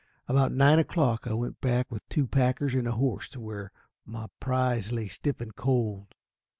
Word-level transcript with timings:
About 0.27 0.51
nine 0.51 0.79
o'clock 0.79 1.27
I 1.27 1.33
went 1.33 1.61
back 1.61 1.91
with 1.91 2.01
two 2.09 2.25
packers 2.25 2.73
and 2.73 2.87
a 2.87 2.93
horse 2.93 3.29
to 3.29 3.39
where 3.39 3.71
my 4.03 4.29
prize 4.39 4.91
lay 4.91 5.07
stiff 5.07 5.39
and 5.39 5.55
cold. 5.55 6.15